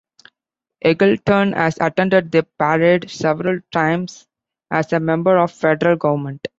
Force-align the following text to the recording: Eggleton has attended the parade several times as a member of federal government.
Eggleton 0.83 1.53
has 1.55 1.77
attended 1.79 2.31
the 2.31 2.41
parade 2.57 3.07
several 3.07 3.59
times 3.71 4.25
as 4.71 4.91
a 4.93 4.99
member 4.99 5.37
of 5.37 5.51
federal 5.51 5.95
government. 5.95 6.47